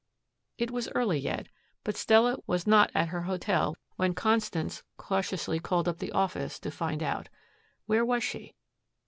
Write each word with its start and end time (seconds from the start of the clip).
It 0.57 0.71
was 0.71 0.89
early 0.95 1.19
yet, 1.19 1.47
but 1.83 1.95
Stella 1.95 2.37
was 2.47 2.65
not 2.65 2.89
at 2.95 3.09
her 3.09 3.21
hotel 3.21 3.77
when 3.97 4.15
Constance 4.15 4.81
cautiously 4.97 5.59
called 5.59 5.87
up 5.87 5.99
the 5.99 6.11
office 6.11 6.57
to 6.61 6.71
find 6.71 7.03
out. 7.03 7.29
Where 7.85 8.03
was 8.03 8.23
she? 8.23 8.55